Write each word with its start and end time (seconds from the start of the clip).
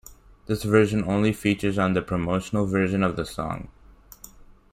This 0.47 0.63
version 0.63 1.03
only 1.03 1.31
features 1.31 1.77
on 1.77 1.93
the 1.93 2.01
promotional 2.01 2.65
version 2.65 3.03
of 3.03 3.15
the 3.15 3.23
song. 3.23 3.69